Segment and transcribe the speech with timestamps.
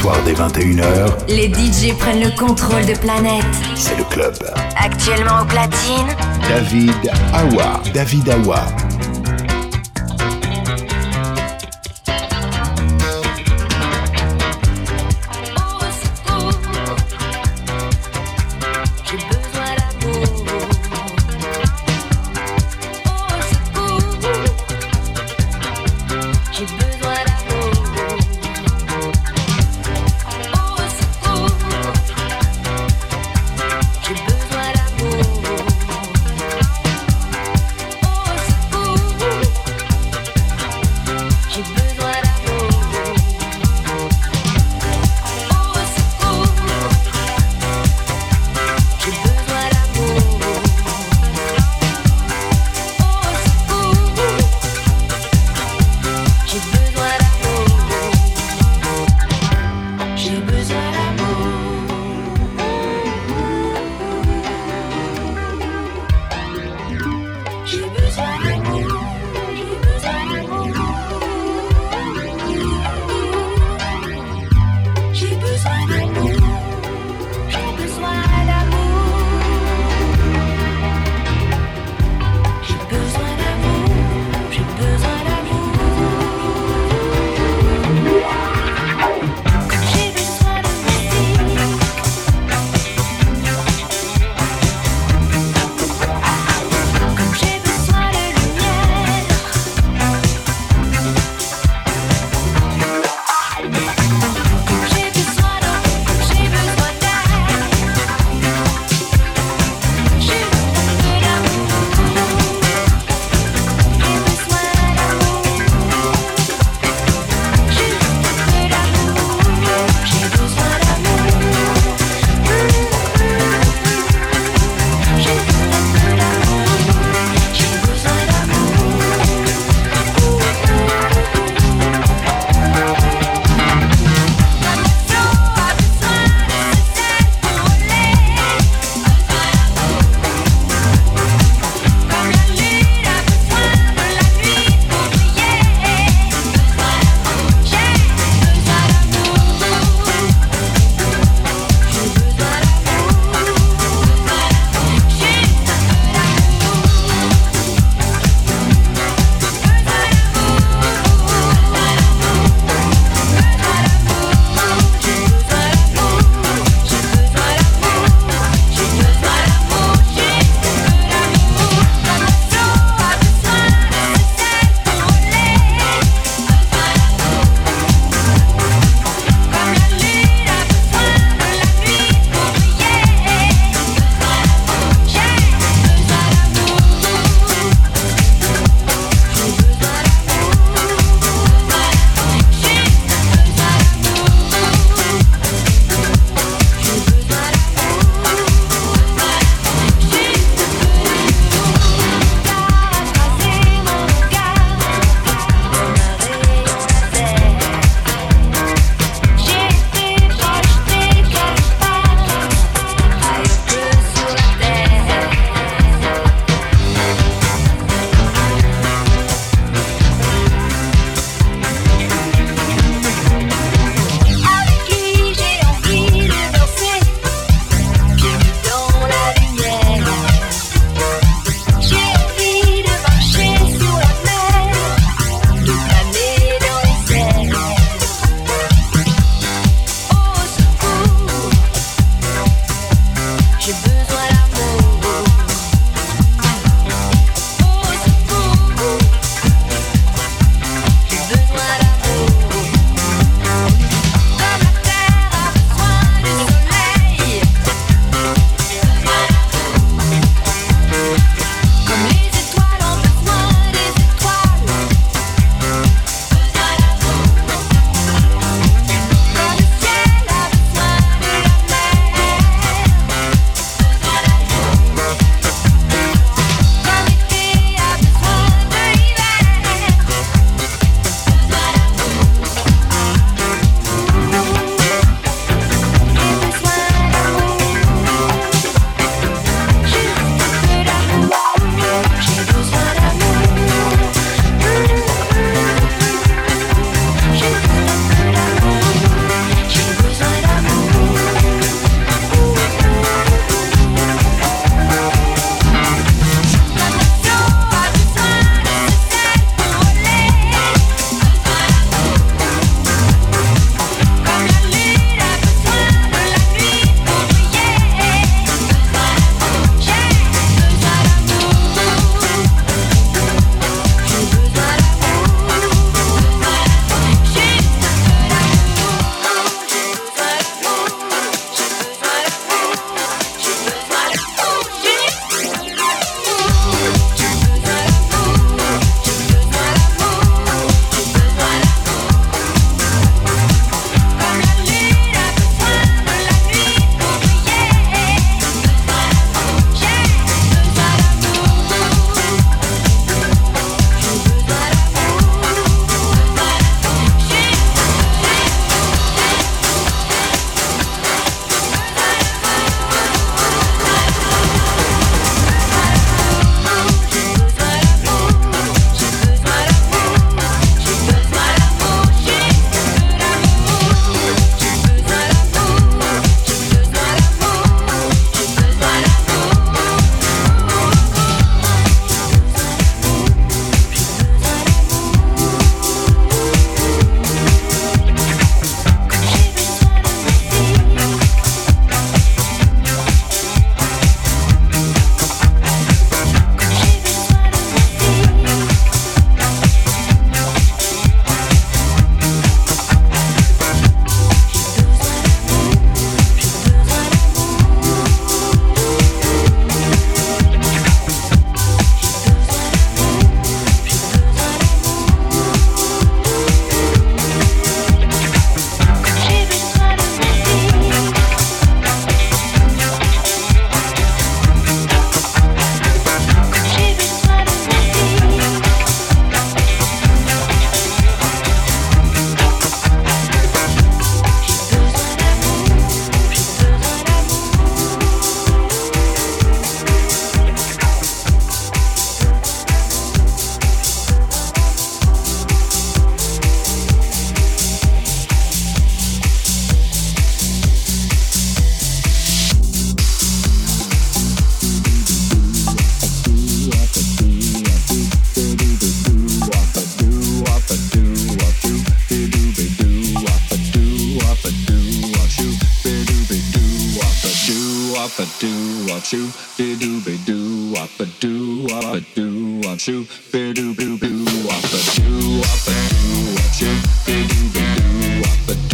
[0.00, 3.44] Soirs dès 21h, les DJ prennent le contrôle de Planète.
[3.74, 4.32] C'est le club.
[4.76, 6.06] Actuellement au platine,
[6.48, 6.94] David
[7.34, 7.82] Awa.
[7.92, 8.64] David Awa.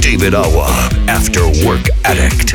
[0.00, 2.54] David Awa, after work addict.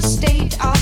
[0.00, 0.77] state of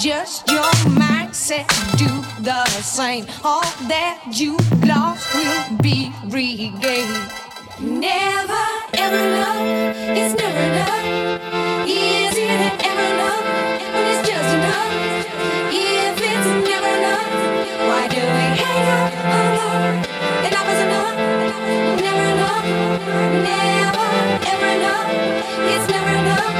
[0.00, 1.68] just your mindset.
[1.98, 2.08] Do
[2.42, 3.26] the same.
[3.44, 7.28] All that you lost will be regained.
[7.78, 8.64] Never
[8.94, 9.60] ever enough.
[10.16, 11.04] It's never enough.
[11.86, 13.44] Is it ever enough?
[13.92, 14.92] When it's just enough.
[15.68, 17.32] If it's never enough,
[17.84, 19.84] why do we hang up on love?
[20.48, 21.16] Enough is enough.
[22.00, 22.64] Never enough.
[23.44, 24.08] Never
[24.48, 25.08] ever enough.
[25.72, 26.59] It's never enough.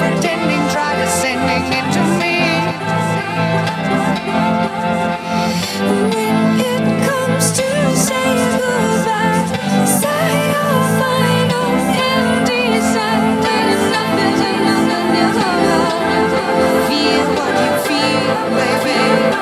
[0.00, 2.02] Pretending, try descending into
[6.14, 6.19] me.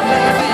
[0.09, 0.49] Baby,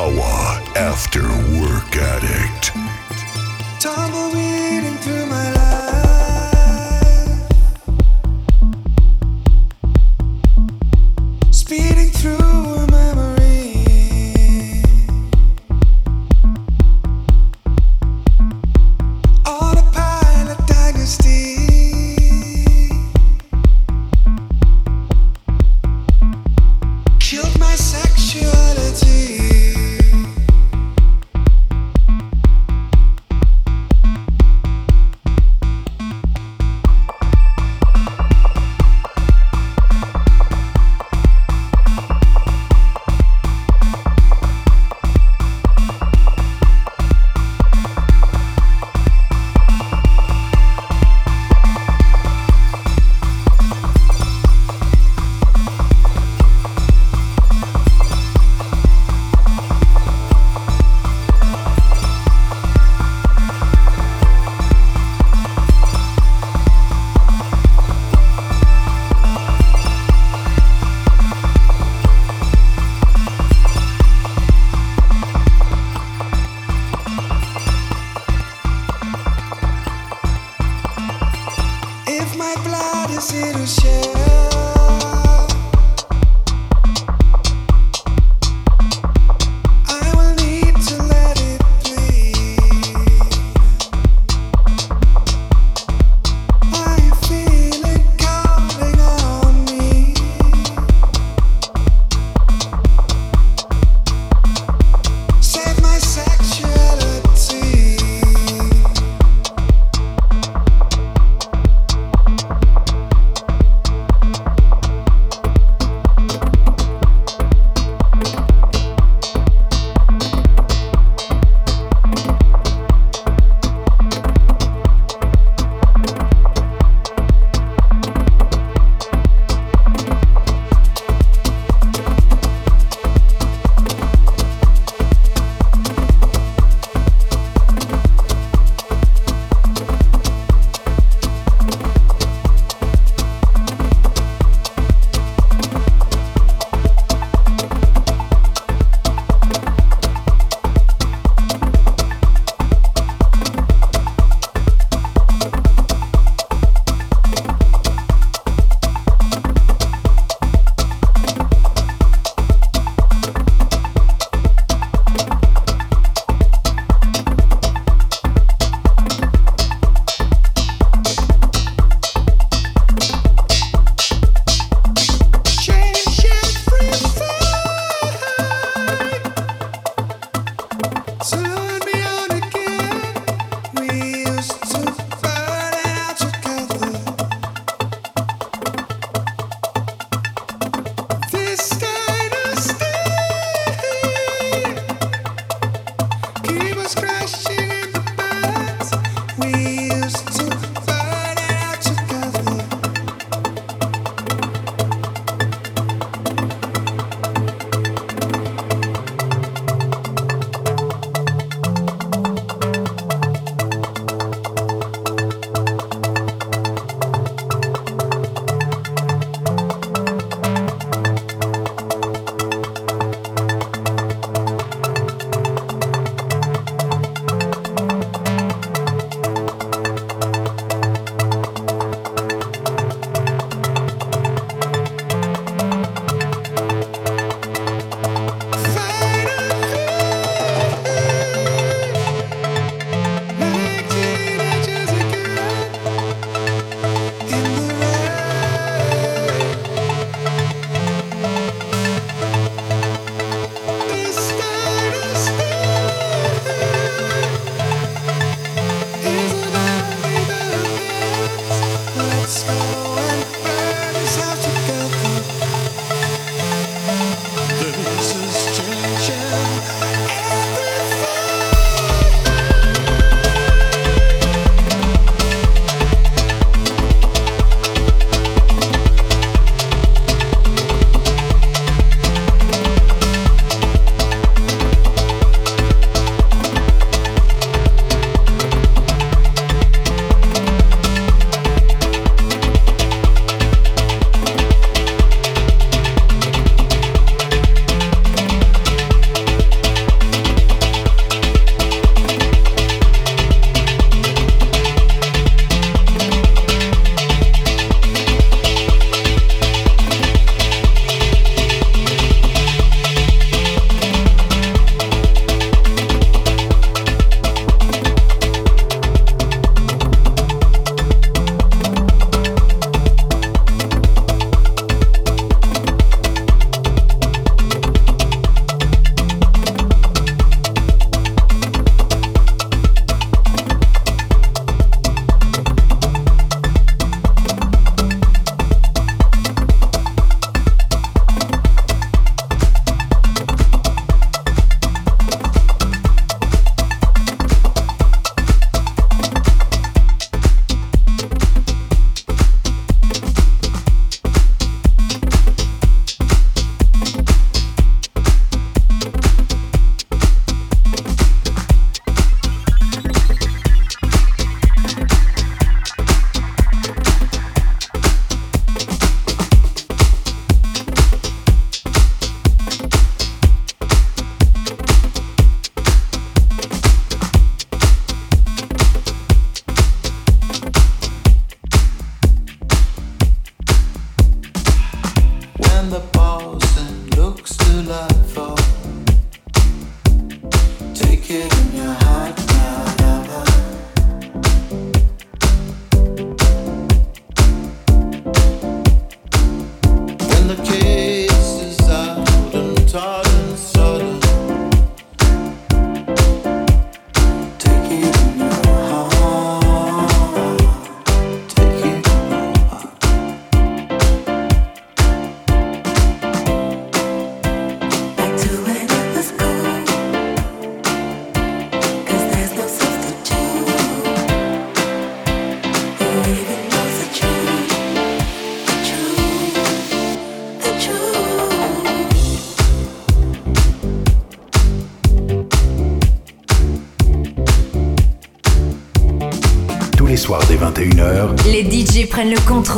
[0.00, 1.22] After
[1.58, 2.70] Work Addict.
[3.80, 4.87] Tumbleweeding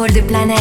[0.01, 0.60] contrôle de Planète.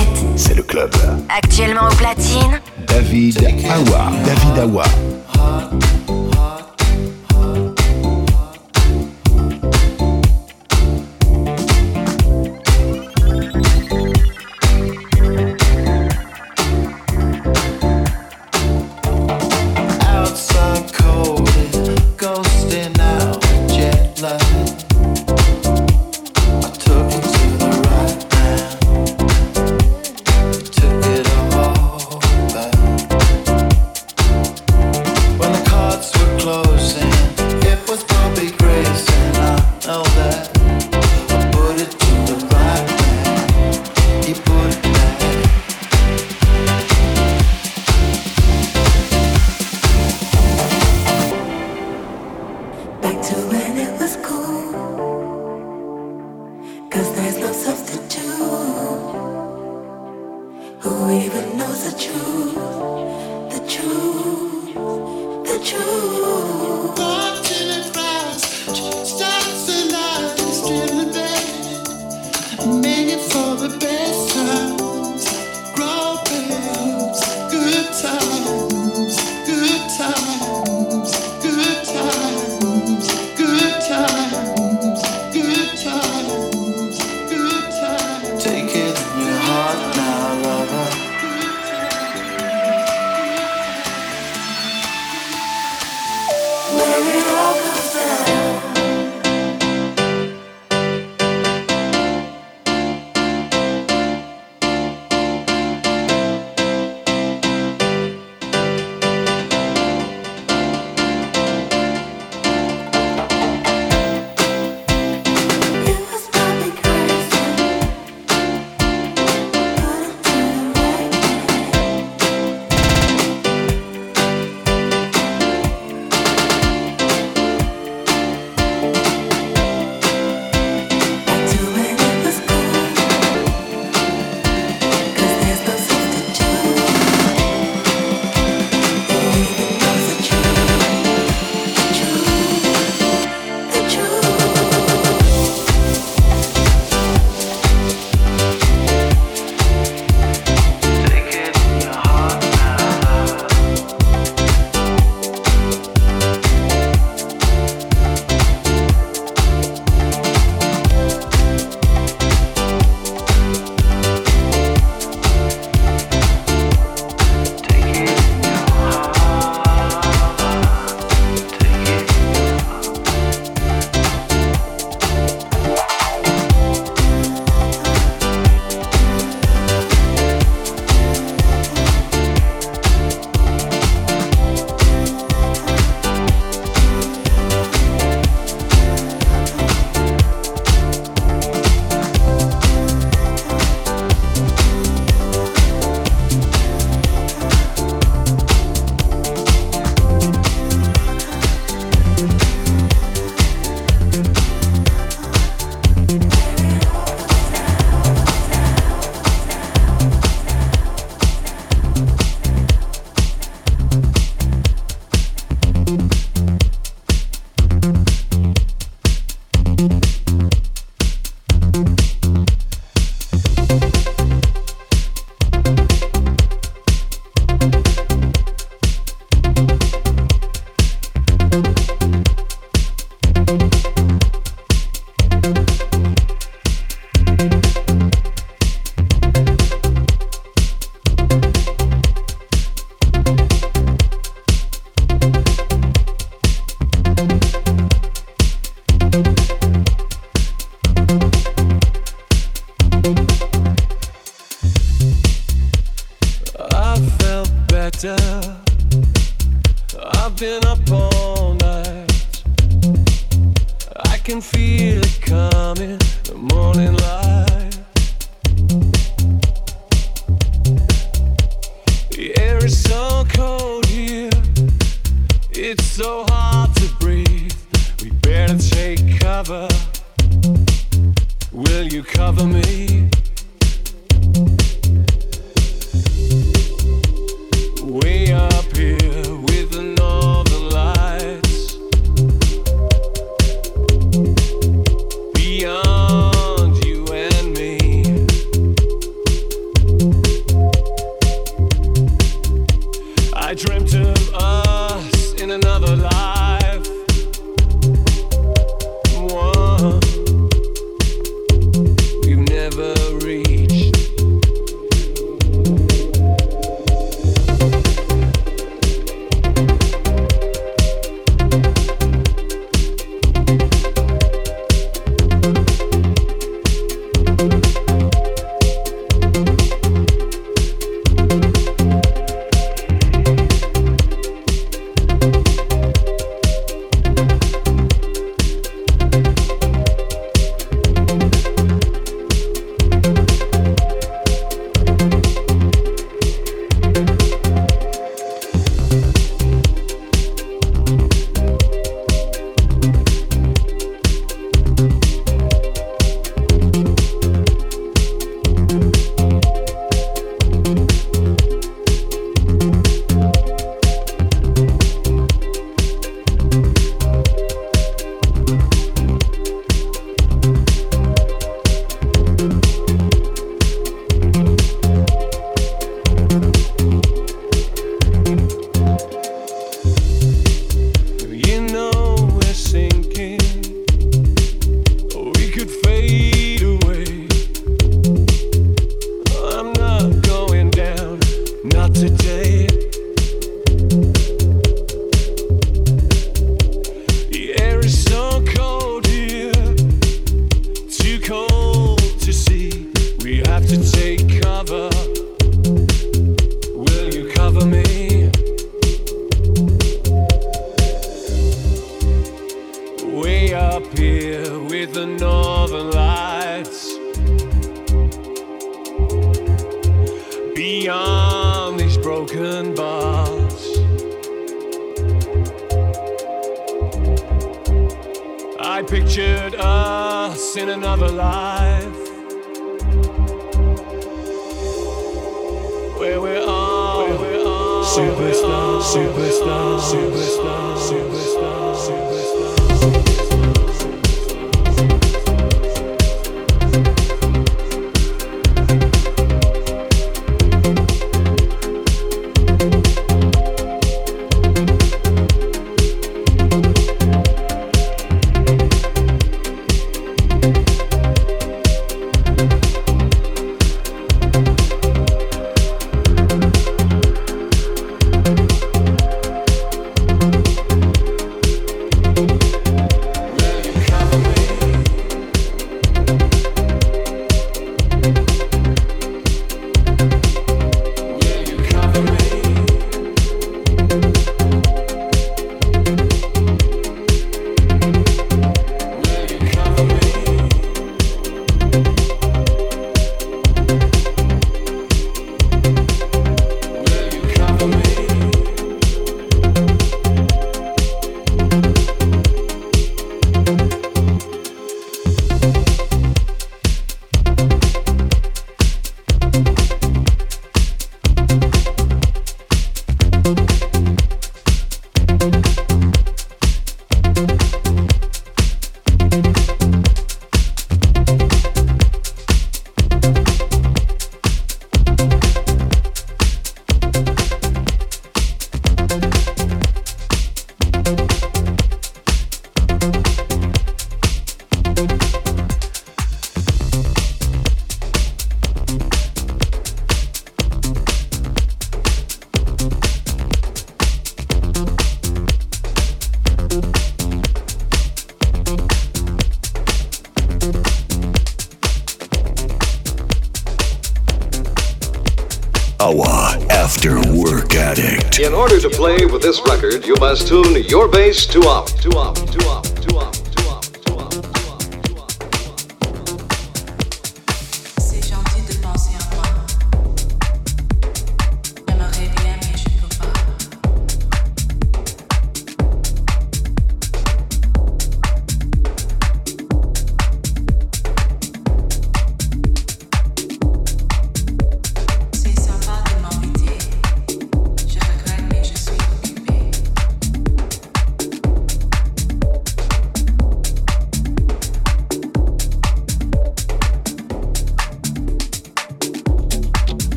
[559.45, 562.28] record, you must tune your bass to up, to up.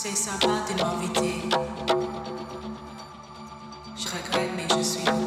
[0.00, 1.42] C'est sympa de m'inviter.
[3.96, 5.17] Je regrette, mais je suis.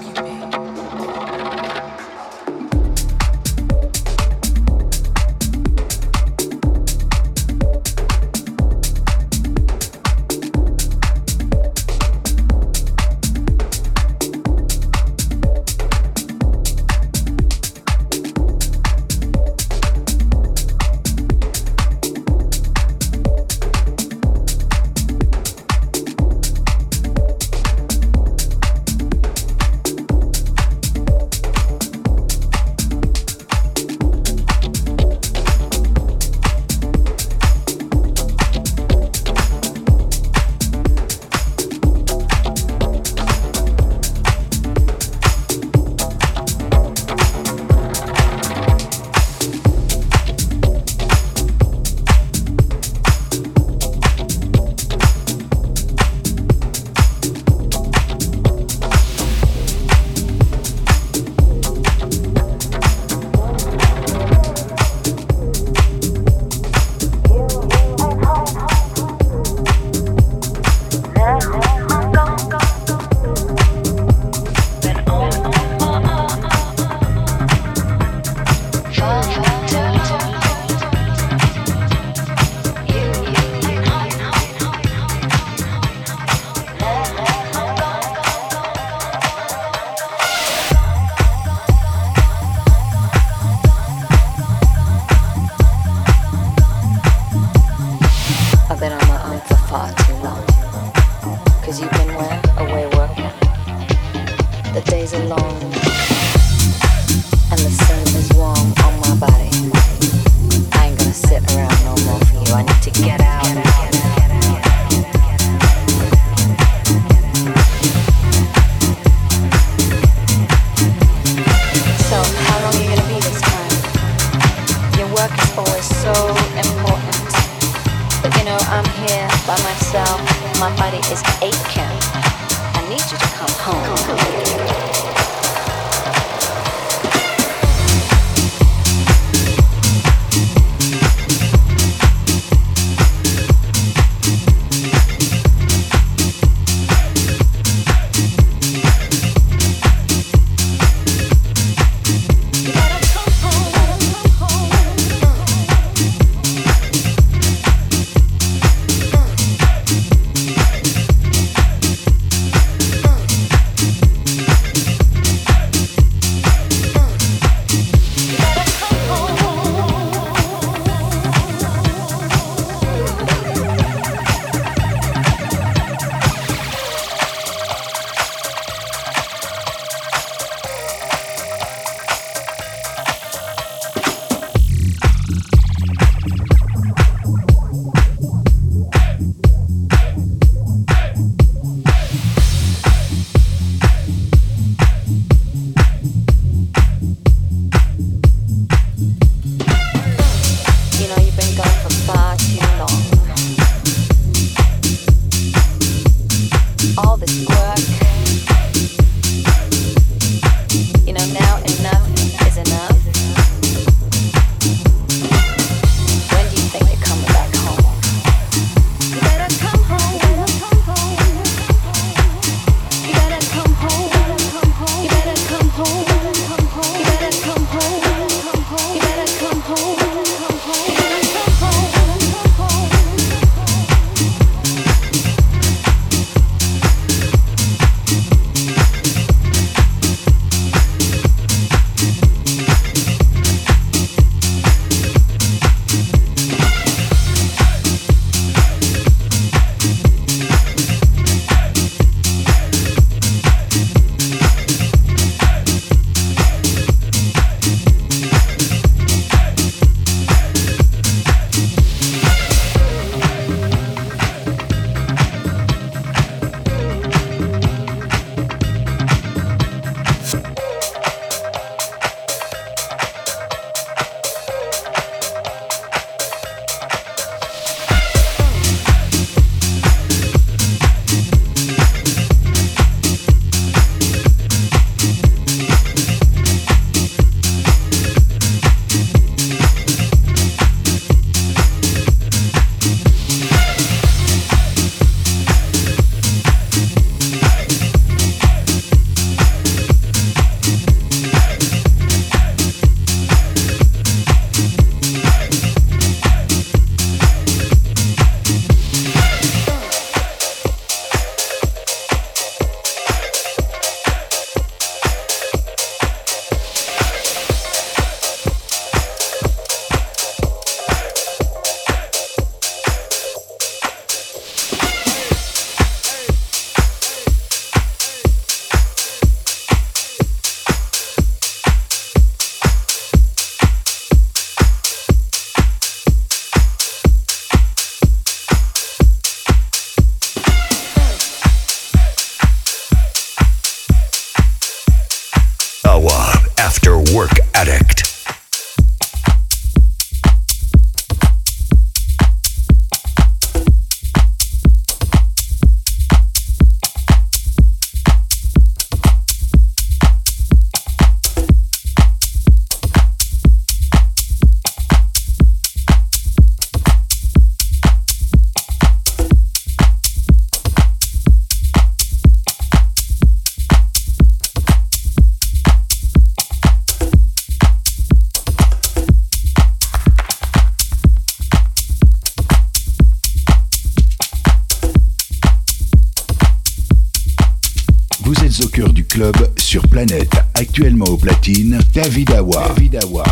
[390.56, 391.80] Actuellement au platine.
[391.94, 393.31] David Awa.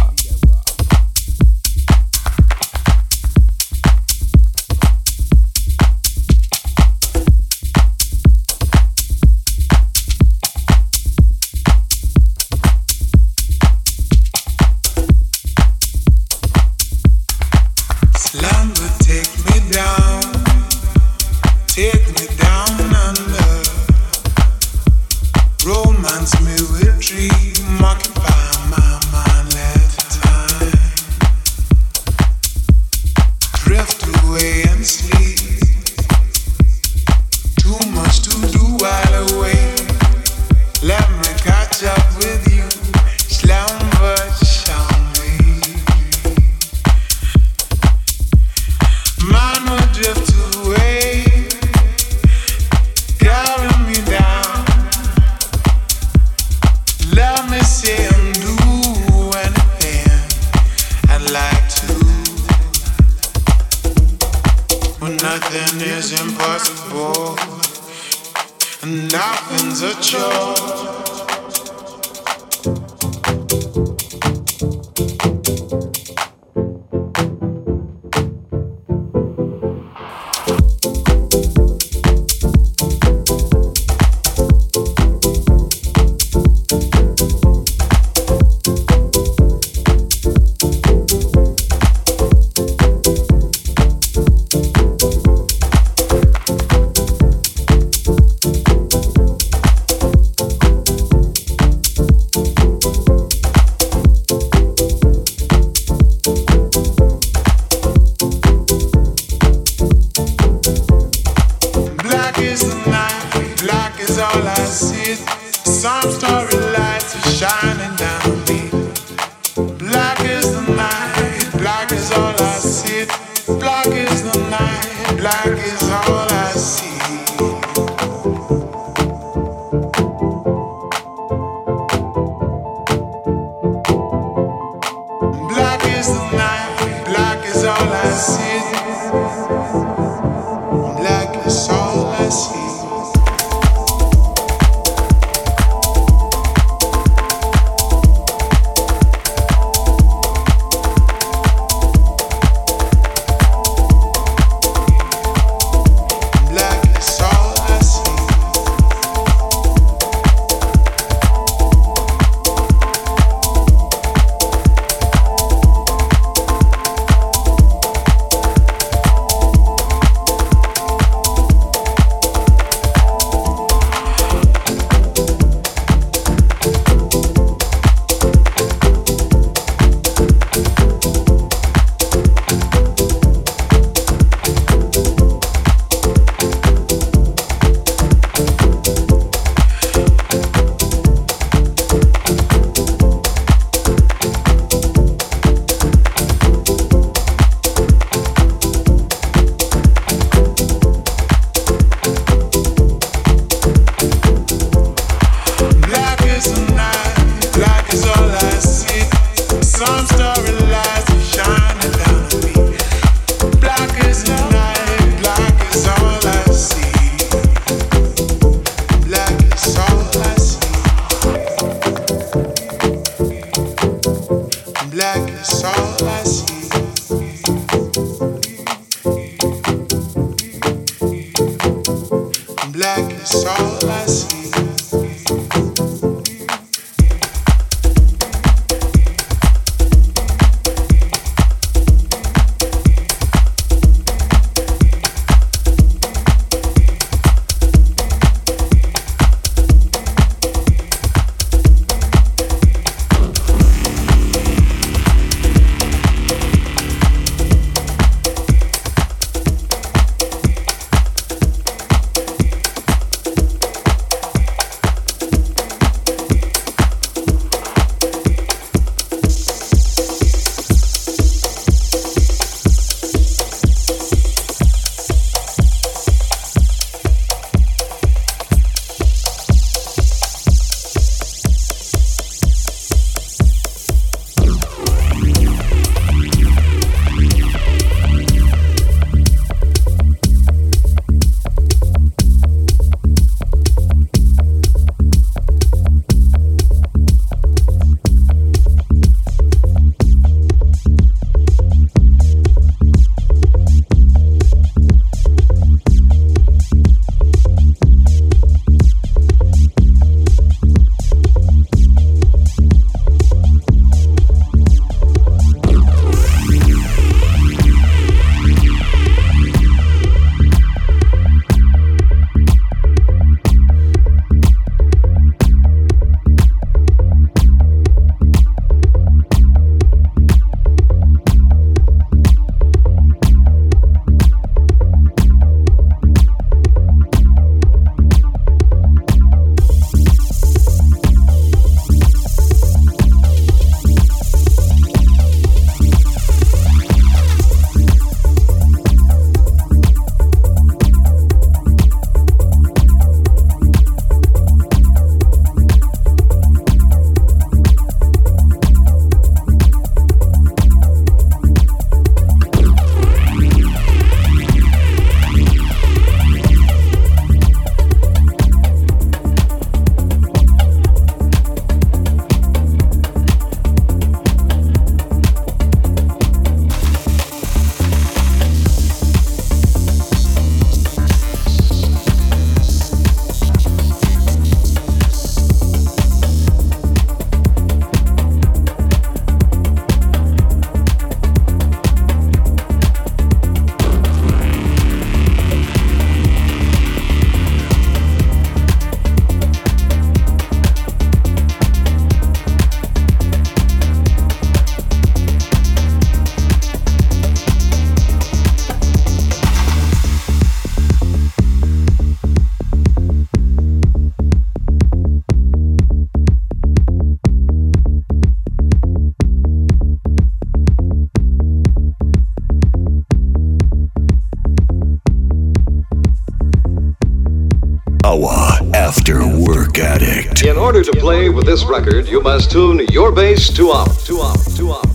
[430.92, 434.72] To play with this record, you must tune your bass to up, to up, to
[434.72, 434.89] up,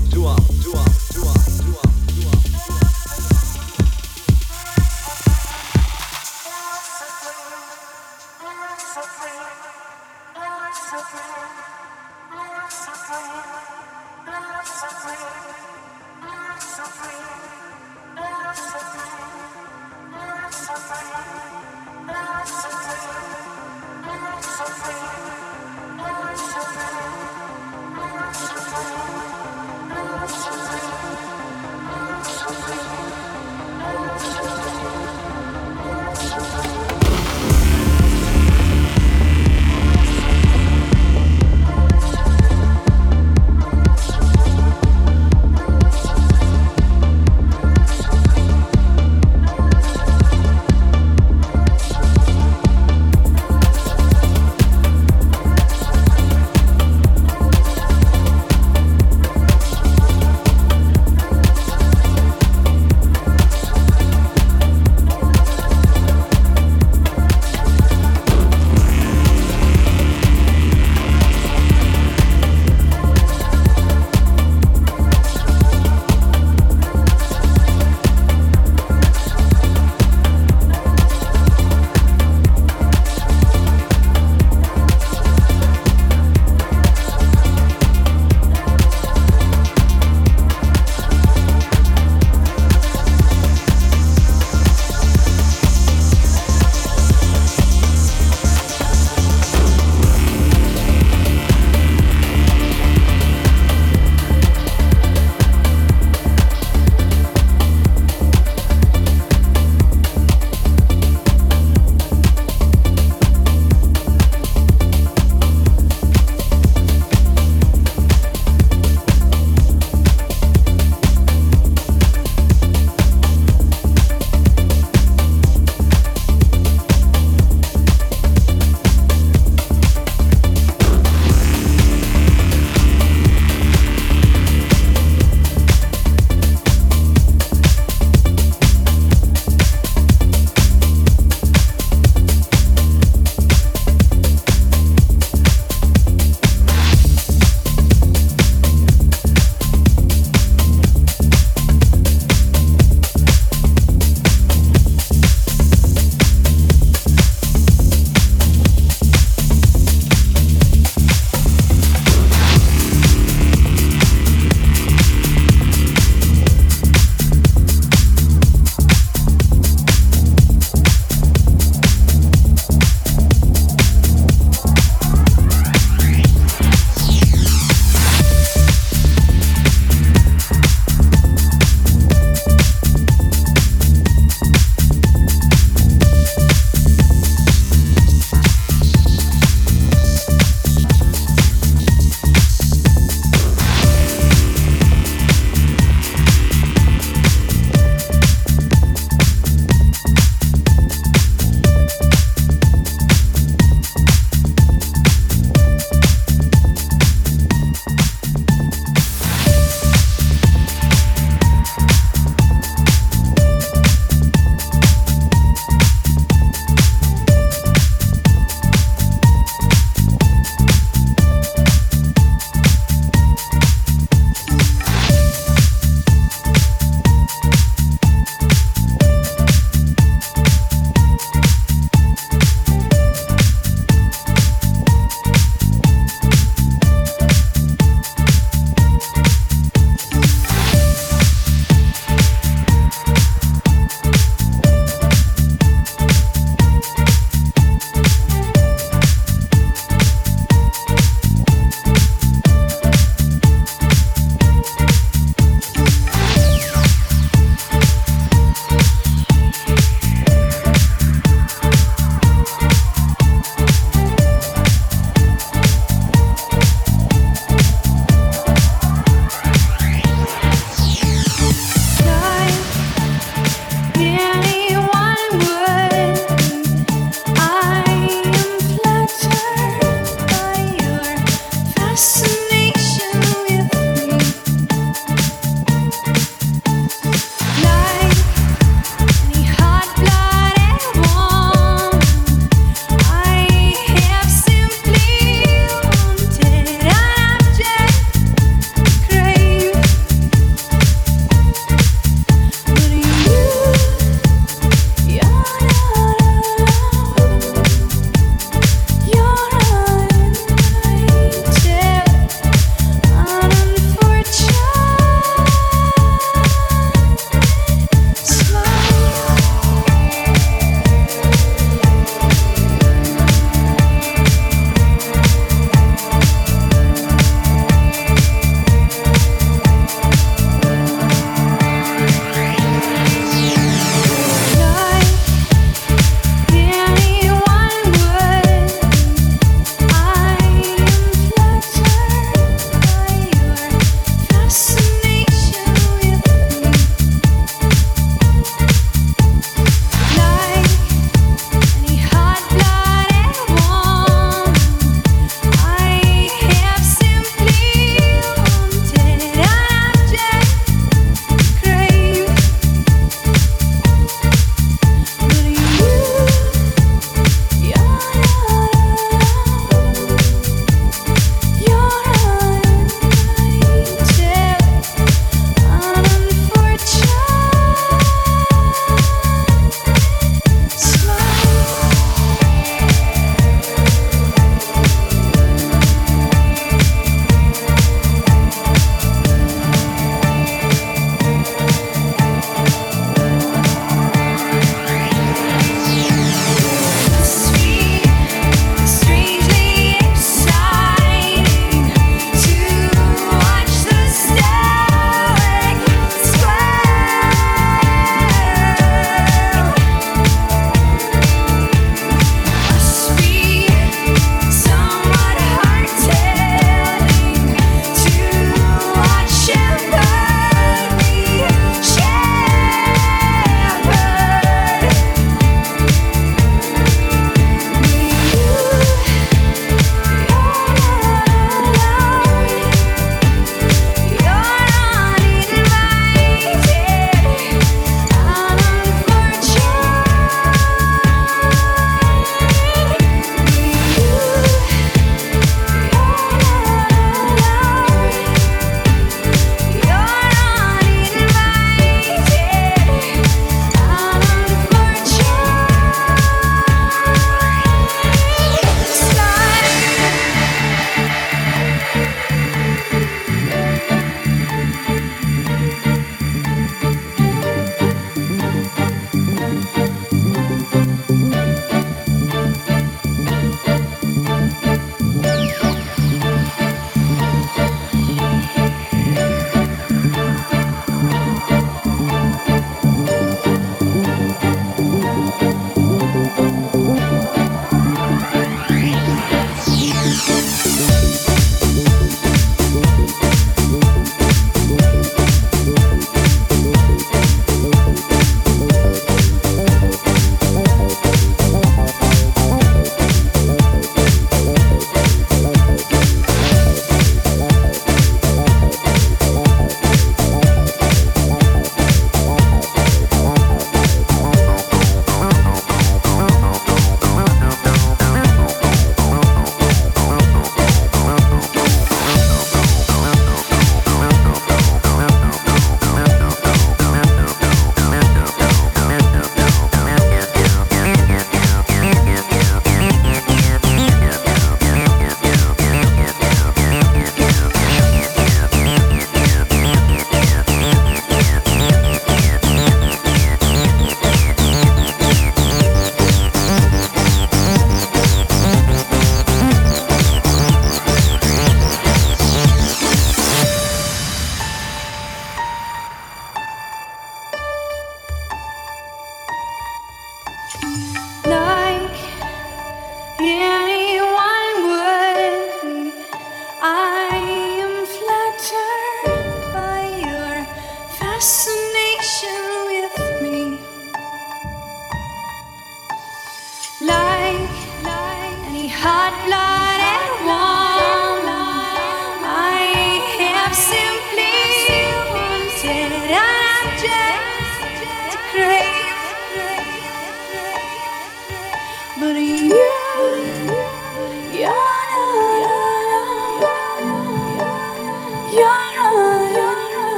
[591.97, 592.74] But you